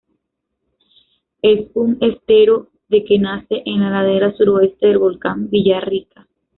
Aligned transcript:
Es 1.43 1.67
un 1.75 1.99
estero 2.01 2.69
de 2.89 3.03
que 3.05 3.19
nace 3.19 3.61
en 3.67 3.81
la 3.81 3.91
ladera 4.01 4.35
suroeste 4.35 4.87
del 4.87 4.97
volcán 4.97 5.47
Villarrica. 5.51 6.27